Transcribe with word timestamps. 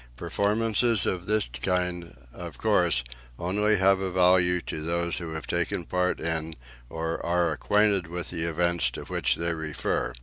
Performances 0.17 1.05
of 1.05 1.27
this 1.27 1.47
kind, 1.61 2.17
of 2.33 2.57
course, 2.57 3.03
only 3.37 3.77
have 3.77 3.99
a 4.01 4.09
value 4.09 4.59
to 4.61 4.81
those 4.81 5.17
who 5.17 5.35
have 5.35 5.45
taken 5.45 5.85
part 5.85 6.19
in 6.19 6.55
or 6.89 7.23
are 7.23 7.51
acquainted 7.51 8.07
with 8.07 8.31
the 8.31 8.45
events 8.45 8.89
to 8.89 9.03
which 9.03 9.35
they 9.35 9.53
refer. 9.53 10.11